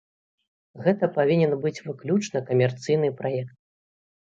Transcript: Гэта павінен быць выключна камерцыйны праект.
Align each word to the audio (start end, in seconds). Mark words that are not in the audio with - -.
Гэта 0.87 1.09
павінен 1.17 1.53
быць 1.67 1.83
выключна 1.89 2.43
камерцыйны 2.49 3.15
праект. 3.23 3.57